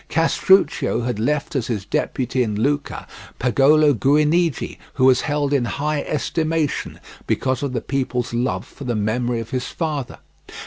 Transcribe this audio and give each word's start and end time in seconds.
Castruccio 0.09 1.01
had 1.01 1.19
left 1.19 1.55
as 1.55 1.67
his 1.67 1.85
deputy 1.85 2.41
in 2.41 2.55
Lucca, 2.55 3.05
Pagolo 3.37 3.93
Guinigi, 3.93 4.79
who 4.95 5.05
was 5.05 5.21
held 5.21 5.53
in 5.53 5.65
high 5.65 6.01
estimation, 6.01 6.99
because 7.27 7.61
of 7.61 7.73
the 7.73 7.81
people's 7.81 8.33
love 8.33 8.65
for 8.65 8.85
the 8.85 8.95
memory 8.95 9.39
of 9.39 9.51
his 9.51 9.67
father. 9.67 10.17